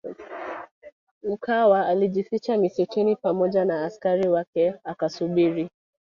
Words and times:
Mkwawa 1.23 1.85
alijificha 1.87 2.57
msituni 2.57 3.15
pamoja 3.15 3.65
na 3.65 3.85
askari 3.85 4.29
wake 4.29 4.73
akasubiri 4.83 5.69